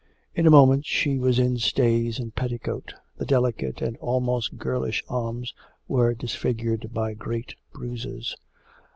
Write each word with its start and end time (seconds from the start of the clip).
In 0.33 0.47
a 0.47 0.49
moment 0.49 0.87
she 0.87 1.19
was 1.19 1.37
in 1.37 1.57
stays 1.59 2.17
and 2.17 2.33
petticoat. 2.33 2.95
The 3.17 3.25
delicate 3.27 3.83
and 3.83 3.97
almost 3.97 4.57
girlish 4.57 5.03
arms 5.07 5.53
were 5.87 6.15
disfigured 6.15 6.89
by 6.91 7.13
great 7.13 7.53
bruises. 7.71 8.35